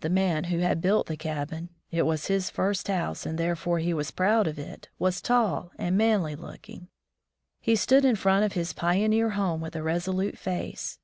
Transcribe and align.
The 0.00 0.10
man 0.10 0.44
who 0.52 0.58
had 0.58 0.82
built 0.82 1.06
the 1.06 1.16
cabin— 1.16 1.70
it 1.90 2.02
was 2.02 2.26
his 2.26 2.50
first 2.50 2.88
house, 2.88 3.24
and 3.24 3.38
therefore 3.38 3.78
he 3.78 3.94
was 3.94 4.10
proud 4.10 4.46
of 4.46 4.58
it— 4.58 4.90
was 4.98 5.22
tall 5.22 5.72
and 5.78 5.96
manly 5.96 6.36
looking. 6.36 6.88
He 7.58 7.74
stood 7.74 8.04
in 8.04 8.16
front 8.16 8.44
of 8.44 8.52
his 8.52 8.74
pioneer 8.74 9.30
home 9.30 9.62
with 9.62 9.74
a 9.74 9.82
resolute 9.82 10.36
face. 10.36 10.98